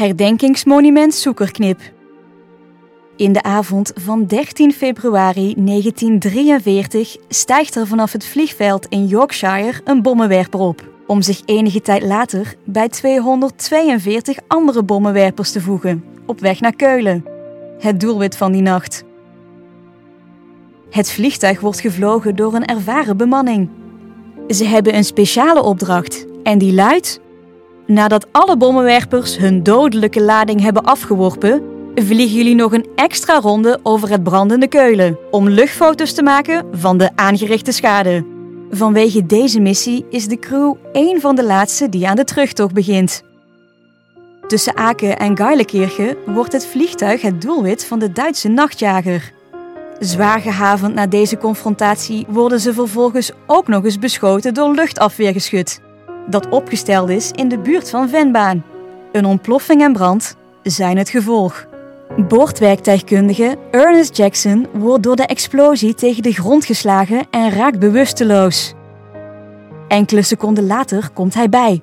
Herdenkingsmonument 0.00 1.14
Soekerknip. 1.14 1.80
In 3.16 3.32
de 3.32 3.42
avond 3.42 3.92
van 3.94 4.26
13 4.26 4.72
februari 4.72 5.54
1943 5.56 7.16
stijgt 7.28 7.74
er 7.74 7.86
vanaf 7.86 8.12
het 8.12 8.26
vliegveld 8.26 8.86
in 8.86 9.06
Yorkshire 9.06 9.80
een 9.84 10.02
bommenwerper 10.02 10.60
op, 10.60 10.88
om 11.06 11.22
zich 11.22 11.42
enige 11.44 11.80
tijd 11.80 12.02
later 12.02 12.54
bij 12.64 12.88
242 12.88 14.38
andere 14.46 14.82
bommenwerpers 14.82 15.52
te 15.52 15.60
voegen, 15.60 16.04
op 16.26 16.40
weg 16.40 16.60
naar 16.60 16.76
Keulen, 16.76 17.24
het 17.78 18.00
doelwit 18.00 18.36
van 18.36 18.52
die 18.52 18.62
nacht. 18.62 19.04
Het 20.90 21.10
vliegtuig 21.10 21.60
wordt 21.60 21.80
gevlogen 21.80 22.36
door 22.36 22.54
een 22.54 22.66
ervaren 22.66 23.16
bemanning. 23.16 23.68
Ze 24.48 24.64
hebben 24.64 24.94
een 24.94 25.04
speciale 25.04 25.62
opdracht 25.62 26.26
en 26.42 26.58
die 26.58 26.74
luidt: 26.74 27.20
Nadat 27.90 28.26
alle 28.32 28.56
bommenwerpers 28.56 29.36
hun 29.36 29.62
dodelijke 29.62 30.22
lading 30.22 30.60
hebben 30.60 30.84
afgeworpen, 30.84 31.62
vliegen 31.94 32.36
jullie 32.36 32.54
nog 32.54 32.72
een 32.72 32.86
extra 32.94 33.40
ronde 33.40 33.80
over 33.82 34.10
het 34.10 34.22
brandende 34.22 34.68
Keulen 34.68 35.18
om 35.30 35.48
luchtfoto's 35.48 36.12
te 36.12 36.22
maken 36.22 36.66
van 36.72 36.98
de 36.98 37.10
aangerichte 37.14 37.72
schade. 37.72 38.24
Vanwege 38.70 39.26
deze 39.26 39.60
missie 39.60 40.06
is 40.10 40.26
de 40.26 40.38
crew 40.38 40.74
één 40.92 41.20
van 41.20 41.34
de 41.34 41.44
laatste 41.44 41.88
die 41.88 42.08
aan 42.08 42.16
de 42.16 42.24
terugtocht 42.24 42.74
begint. 42.74 43.22
Tussen 44.46 44.76
Aken 44.76 45.18
en 45.18 45.36
Geilekirchen 45.36 46.16
wordt 46.26 46.52
het 46.52 46.66
vliegtuig 46.66 47.22
het 47.22 47.42
doelwit 47.42 47.84
van 47.84 47.98
de 47.98 48.12
Duitse 48.12 48.48
nachtjager. 48.48 49.32
Zwaar 49.98 50.40
gehavend 50.40 50.94
na 50.94 51.06
deze 51.06 51.36
confrontatie 51.38 52.26
worden 52.28 52.60
ze 52.60 52.72
vervolgens 52.72 53.32
ook 53.46 53.68
nog 53.68 53.84
eens 53.84 53.98
beschoten 53.98 54.54
door 54.54 54.74
luchtafweergeschut, 54.74 55.80
dat 56.30 56.48
opgesteld 56.48 57.08
is 57.08 57.30
in 57.30 57.48
de 57.48 57.58
buurt 57.58 57.90
van 57.90 58.08
Venbaan. 58.08 58.64
Een 59.12 59.24
ontploffing 59.24 59.82
en 59.82 59.92
brand 59.92 60.36
zijn 60.62 60.96
het 60.96 61.08
gevolg. 61.08 61.66
Boordwerktuigkundige 62.28 63.56
Ernest 63.70 64.16
Jackson 64.16 64.66
wordt 64.72 65.02
door 65.02 65.16
de 65.16 65.26
explosie 65.26 65.94
tegen 65.94 66.22
de 66.22 66.32
grond 66.32 66.64
geslagen 66.64 67.26
en 67.30 67.50
raakt 67.50 67.78
bewusteloos. 67.78 68.74
Enkele 69.88 70.22
seconden 70.22 70.66
later 70.66 71.10
komt 71.14 71.34
hij 71.34 71.48
bij 71.48 71.82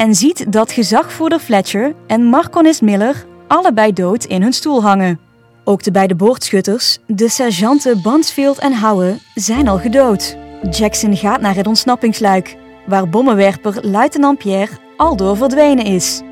en 0.00 0.14
ziet 0.14 0.52
dat 0.52 0.72
gezagvoerder 0.72 1.38
Fletcher 1.38 1.94
en 2.06 2.24
Marconis 2.24 2.80
Miller 2.80 3.24
allebei 3.46 3.92
dood 3.92 4.24
in 4.24 4.42
hun 4.42 4.52
stoel 4.52 4.82
hangen. 4.82 5.20
Ook 5.64 5.82
de 5.82 5.90
beide 5.90 6.14
boordschutters, 6.14 6.98
de 7.06 7.28
sergeanten 7.28 8.02
Bansfield 8.02 8.58
en 8.58 8.78
Howe, 8.78 9.18
zijn 9.34 9.68
al 9.68 9.78
gedood. 9.78 10.36
Jackson 10.70 11.16
gaat 11.16 11.40
naar 11.40 11.54
het 11.54 11.66
ontsnappingsluik, 11.66 12.56
waar 12.86 13.08
bommenwerper 13.08 13.78
luitenant 13.82 14.38
Pierre 14.38 14.72
al 14.96 15.16
door 15.16 15.36
verdwenen 15.36 15.84
is. 15.84 16.22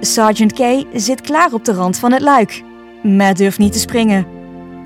Sergeant 0.00 0.52
Kay 0.52 0.86
zit 0.92 1.20
klaar 1.20 1.52
op 1.52 1.64
de 1.64 1.72
rand 1.72 1.98
van 1.98 2.12
het 2.12 2.22
luik, 2.22 2.62
maar 3.02 3.34
durft 3.34 3.58
niet 3.58 3.72
te 3.72 3.78
springen. 3.78 4.26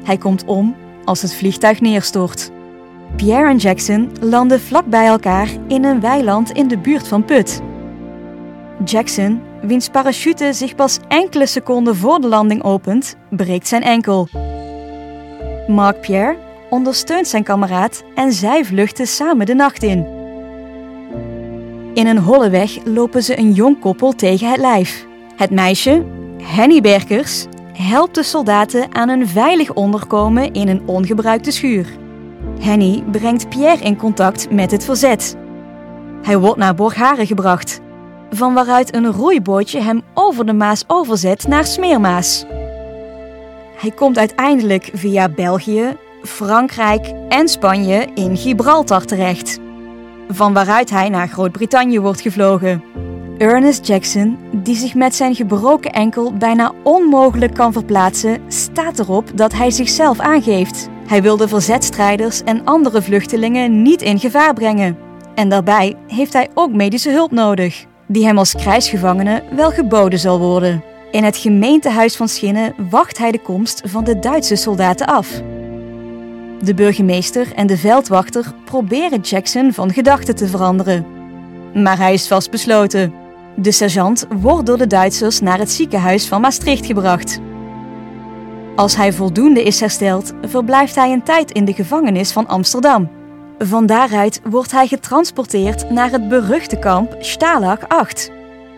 Hij 0.04 0.16
komt 0.16 0.44
om 0.44 0.76
als 1.04 1.22
het 1.22 1.34
vliegtuig 1.34 1.80
neerstort. 1.80 2.50
Pierre 3.16 3.48
en 3.48 3.56
Jackson 3.56 4.10
landen 4.20 4.60
vlak 4.60 4.86
bij 4.86 5.06
elkaar 5.06 5.48
in 5.68 5.84
een 5.84 6.00
weiland 6.00 6.50
in 6.50 6.68
de 6.68 6.78
buurt 6.78 7.08
van 7.08 7.24
Put. 7.24 7.60
Jackson, 8.84 9.40
wiens 9.62 9.88
parachute 9.88 10.52
zich 10.52 10.74
pas 10.74 10.98
enkele 11.08 11.46
seconden 11.46 11.96
voor 11.96 12.20
de 12.20 12.28
landing 12.28 12.62
opent, 12.62 13.16
breekt 13.30 13.68
zijn 13.68 13.82
enkel. 13.82 14.28
Mark 15.66 16.00
Pierre 16.00 16.36
ondersteunt 16.70 17.28
zijn 17.28 17.42
kameraad 17.42 18.02
en 18.14 18.32
zij 18.32 18.64
vluchten 18.64 19.06
samen 19.06 19.46
de 19.46 19.54
nacht 19.54 19.82
in. 19.82 20.17
In 21.98 22.06
een 22.06 22.18
holle 22.18 22.50
weg 22.50 22.84
lopen 22.84 23.22
ze 23.22 23.38
een 23.38 23.52
jong 23.52 23.80
koppel 23.80 24.12
tegen 24.12 24.50
het 24.50 24.60
lijf. 24.60 25.06
Het 25.36 25.50
meisje, 25.50 26.04
Henny 26.42 26.80
Berkers, 26.80 27.46
helpt 27.72 28.14
de 28.14 28.22
soldaten 28.22 28.94
aan 28.94 29.08
een 29.08 29.28
veilig 29.28 29.74
onderkomen 29.74 30.52
in 30.52 30.68
een 30.68 30.82
ongebruikte 30.86 31.50
schuur. 31.50 31.86
Henny 32.60 33.04
brengt 33.10 33.48
Pierre 33.48 33.84
in 33.84 33.96
contact 33.96 34.50
met 34.50 34.70
het 34.70 34.84
verzet. 34.84 35.36
Hij 36.22 36.38
wordt 36.38 36.56
naar 36.56 36.74
Borgharen 36.74 37.26
gebracht, 37.26 37.80
van 38.30 38.54
waaruit 38.54 38.94
een 38.94 39.12
roeibootje 39.12 39.80
hem 39.80 40.02
over 40.14 40.46
de 40.46 40.52
Maas 40.52 40.84
overzet 40.86 41.46
naar 41.46 41.64
Smeermaas. 41.64 42.44
Hij 43.76 43.90
komt 43.90 44.18
uiteindelijk 44.18 44.90
via 44.94 45.28
België, 45.28 45.96
Frankrijk 46.22 47.12
en 47.28 47.48
Spanje 47.48 48.08
in 48.14 48.36
Gibraltar 48.36 49.04
terecht, 49.04 49.58
van 50.28 50.52
waaruit 50.52 50.90
hij 50.90 51.08
naar 51.08 51.28
Groot-Brittannië 51.28 52.00
wordt 52.00 52.20
gevlogen. 52.20 52.82
Ernest 53.38 53.86
Jackson, 53.86 54.38
die 54.52 54.76
zich 54.76 54.94
met 54.94 55.14
zijn 55.14 55.34
gebroken 55.34 55.92
enkel 55.92 56.32
bijna 56.32 56.72
onmogelijk 56.82 57.54
kan 57.54 57.72
verplaatsen, 57.72 58.40
staat 58.48 58.98
erop 58.98 59.30
dat 59.34 59.52
hij 59.52 59.70
zichzelf 59.70 60.20
aangeeft. 60.20 60.88
Hij 61.06 61.22
wil 61.22 61.36
de 61.36 61.48
verzetstrijders 61.48 62.42
en 62.42 62.64
andere 62.64 63.02
vluchtelingen 63.02 63.82
niet 63.82 64.02
in 64.02 64.18
gevaar 64.18 64.54
brengen. 64.54 64.98
En 65.34 65.48
daarbij 65.48 65.94
heeft 66.06 66.32
hij 66.32 66.48
ook 66.54 66.72
medische 66.72 67.10
hulp 67.10 67.30
nodig, 67.30 67.84
die 68.06 68.26
hem 68.26 68.38
als 68.38 68.54
krijgsgevangene 68.54 69.42
wel 69.56 69.70
geboden 69.70 70.18
zal 70.18 70.38
worden. 70.38 70.82
In 71.10 71.24
het 71.24 71.36
gemeentehuis 71.36 72.16
van 72.16 72.28
Schinnen 72.28 72.74
wacht 72.90 73.18
hij 73.18 73.30
de 73.30 73.40
komst 73.40 73.82
van 73.84 74.04
de 74.04 74.18
Duitse 74.18 74.56
soldaten 74.56 75.06
af. 75.06 75.42
De 76.62 76.74
burgemeester 76.74 77.52
en 77.54 77.66
de 77.66 77.76
veldwachter 77.76 78.52
proberen 78.64 79.20
Jackson 79.20 79.72
van 79.72 79.92
gedachten 79.92 80.36
te 80.36 80.46
veranderen. 80.46 81.06
Maar 81.74 81.98
hij 81.98 82.12
is 82.12 82.26
vastbesloten. 82.26 83.12
De 83.56 83.72
sergeant 83.72 84.26
wordt 84.40 84.66
door 84.66 84.78
de 84.78 84.86
Duitsers 84.86 85.40
naar 85.40 85.58
het 85.58 85.70
ziekenhuis 85.70 86.26
van 86.26 86.40
Maastricht 86.40 86.86
gebracht. 86.86 87.40
Als 88.76 88.96
hij 88.96 89.12
voldoende 89.12 89.62
is 89.62 89.80
hersteld, 89.80 90.32
verblijft 90.42 90.94
hij 90.94 91.12
een 91.12 91.22
tijd 91.22 91.50
in 91.50 91.64
de 91.64 91.72
gevangenis 91.72 92.32
van 92.32 92.46
Amsterdam. 92.46 93.10
Van 93.58 93.86
daaruit 93.86 94.40
wordt 94.44 94.70
hij 94.70 94.86
getransporteerd 94.86 95.90
naar 95.90 96.10
het 96.10 96.28
beruchte 96.28 96.78
kamp 96.78 97.16
Stalag 97.18 97.88
8, 97.88 98.30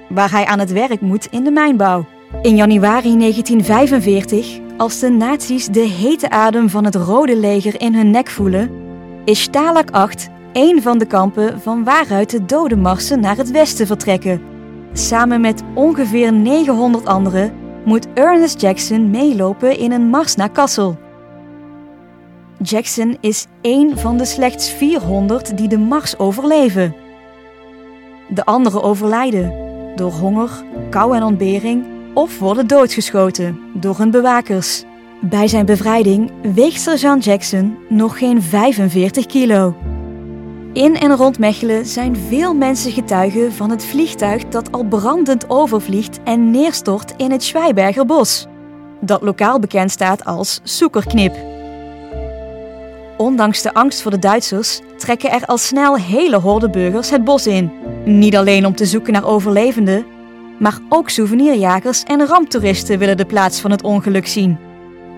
waar 0.09 0.31
hij 0.31 0.47
aan 0.47 0.59
het 0.59 0.73
werk 0.73 1.01
moet 1.01 1.27
in 1.27 1.45
de 1.45 1.51
mijnbouw. 1.51 2.07
In 2.43 2.57
januari 2.57 3.17
1945, 3.17 4.59
als 4.77 4.99
de 4.99 5.11
nazi's 5.11 5.67
de 5.67 5.81
hete 5.81 6.31
adem 6.31 6.69
van 6.69 6.85
het 6.85 6.95
Rode 6.95 7.37
Leger 7.37 7.81
in 7.81 7.95
hun 7.95 8.11
nek 8.11 8.29
voelen, 8.29 8.71
is 9.25 9.41
Stalag 9.41 9.91
8 9.91 10.29
een 10.53 10.83
van 10.83 10.99
de 10.99 11.07
kampen 11.07 11.61
van 11.61 11.85
waaruit 11.85 12.31
de 12.31 12.45
dodenmarsen 12.45 13.21
naar 13.21 13.37
het 13.37 13.51
westen 13.51 13.87
vertrekken. 13.87 14.43
Samen 14.93 15.41
met 15.41 15.63
ongeveer 15.75 16.33
900 16.33 17.07
anderen 17.07 17.53
moet 17.85 18.07
Ernest 18.15 18.61
Jackson 18.61 19.11
meelopen 19.11 19.79
in 19.79 19.93
een 19.93 20.09
mars 20.09 20.37
naar 20.37 20.51
Kassel. 20.51 20.99
Jackson 22.63 23.17
is 23.21 23.47
één 23.61 23.99
van 23.99 24.17
de 24.17 24.25
slechts 24.25 24.71
400 24.73 25.57
die 25.57 25.69
de 25.69 25.79
mars 25.79 26.19
overleven. 26.19 26.95
De 28.29 28.45
anderen 28.45 28.83
overlijden 28.83 29.55
door 29.97 30.13
honger, 30.13 30.51
kou 30.91 31.17
en 31.17 31.23
ontbering 31.23 31.90
of 32.15 32.39
worden 32.39 32.67
doodgeschoten 32.67 33.59
door 33.75 33.99
hun 33.99 34.11
bewakers. 34.11 34.85
Bij 35.21 35.49
zijn 35.49 35.67
bevrijding 35.67 36.31
weegt 36.55 36.81
sergeant 36.81 37.25
Jackson 37.25 37.79
nog 37.89 38.19
geen 38.19 38.43
45 38.43 39.27
kilo. 39.27 39.75
In 40.73 40.97
en 40.97 41.17
rond 41.17 41.39
Mechelen 41.39 41.87
zijn 41.87 42.17
veel 42.17 42.55
mensen 42.55 42.93
getuigen 42.93 43.53
van 43.53 43.71
het 43.71 43.85
vliegtuig 43.85 44.49
dat 44.49 44.73
al 44.73 44.85
brandend 44.85 45.51
overvliegt 45.51 46.23
en 46.25 46.51
neerstort 46.51 47.13
in 47.17 47.31
het 47.31 47.43
Schwijbergerbos, 47.43 48.47
dat 49.01 49.23
lokaal 49.23 49.59
bekend 49.59 49.91
staat 49.91 50.25
als 50.25 50.61
Soekerknip. 50.63 51.37
Ondanks 53.17 53.63
de 53.63 53.75
angst 53.75 54.03
voor 54.03 54.11
de 54.11 54.19
Duitsers 54.19 54.81
trekken 54.97 55.31
er 55.31 55.47
al 55.47 55.59
snel 55.59 55.97
hele 55.97 56.37
horde 56.37 56.71
burgers 56.71 57.11
het 57.11 57.25
bos 57.25 57.47
in. 57.47 57.73
Niet 58.05 58.37
alleen 58.37 58.67
om 58.67 58.75
te 58.75 58.87
zoeken 58.87 59.13
naar 59.13 59.27
overlevenden, 59.27 60.05
maar 60.61 60.79
ook 60.89 61.09
souvenirjagers 61.09 62.03
en 62.03 62.27
ramptoeristen 62.27 62.99
willen 62.99 63.17
de 63.17 63.27
plaats 63.27 63.61
van 63.61 63.71
het 63.71 63.83
ongeluk 63.83 64.27
zien. 64.27 64.59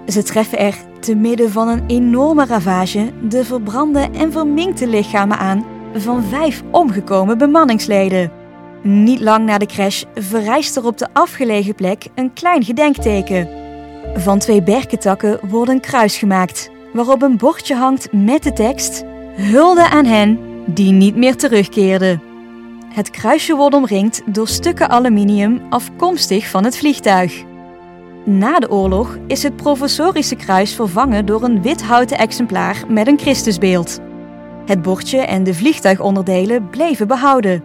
Ze 0.06 0.22
treffen 0.22 0.58
er 0.58 0.74
te 1.00 1.14
midden 1.14 1.50
van 1.50 1.68
een 1.68 1.84
enorme 1.86 2.44
ravage 2.44 3.10
de 3.28 3.44
verbrande 3.44 4.08
en 4.12 4.32
verminkte 4.32 4.86
lichamen 4.86 5.38
aan 5.38 5.66
van 5.94 6.22
vijf 6.22 6.62
omgekomen 6.70 7.38
bemanningsleden. 7.38 8.32
Niet 8.82 9.20
lang 9.20 9.46
na 9.46 9.58
de 9.58 9.66
crash 9.66 10.02
verrijst 10.14 10.76
er 10.76 10.86
op 10.86 10.98
de 10.98 11.08
afgelegen 11.12 11.74
plek 11.74 12.06
een 12.14 12.32
klein 12.32 12.64
gedenkteken. 12.64 13.48
Van 14.14 14.38
twee 14.38 14.62
berkentakken 14.62 15.40
wordt 15.48 15.70
een 15.70 15.80
kruis 15.80 16.16
gemaakt, 16.16 16.70
waarop 16.92 17.22
een 17.22 17.36
bordje 17.36 17.74
hangt 17.74 18.12
met 18.12 18.42
de 18.42 18.52
tekst: 18.52 19.04
Hulde 19.34 19.90
aan 19.90 20.04
hen 20.04 20.38
die 20.66 20.92
niet 20.92 21.16
meer 21.16 21.36
terugkeerden. 21.36 22.31
Het 22.92 23.10
kruisje 23.10 23.54
wordt 23.56 23.74
omringd 23.74 24.22
door 24.26 24.48
stukken 24.48 24.88
aluminium 24.88 25.60
afkomstig 25.70 26.48
van 26.48 26.64
het 26.64 26.78
vliegtuig. 26.78 27.42
Na 28.24 28.58
de 28.58 28.70
oorlog 28.70 29.18
is 29.26 29.42
het 29.42 29.56
professorische 29.56 30.36
kruis 30.36 30.74
vervangen 30.74 31.26
door 31.26 31.42
een 31.42 31.62
wit 31.62 31.82
houten 31.82 32.18
exemplaar 32.18 32.84
met 32.88 33.06
een 33.06 33.18
Christusbeeld. 33.18 33.98
Het 34.66 34.82
bordje 34.82 35.18
en 35.18 35.44
de 35.44 35.54
vliegtuigonderdelen 35.54 36.70
bleven 36.70 37.06
behouden. 37.08 37.62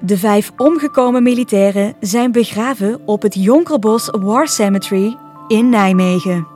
De 0.00 0.18
vijf 0.18 0.52
omgekomen 0.56 1.22
militairen 1.22 1.94
zijn 2.00 2.32
begraven 2.32 3.00
op 3.04 3.22
het 3.22 3.34
Jonkerbos 3.34 4.08
War 4.10 4.48
Cemetery 4.48 5.16
in 5.48 5.68
Nijmegen. 5.68 6.53